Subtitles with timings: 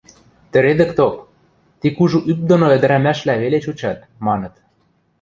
[0.51, 1.15] Тӹредӹкток,
[1.79, 4.53] ти кужы ӱп доно ӹдӹрӓмӓшлӓ веле чучат.– маныт.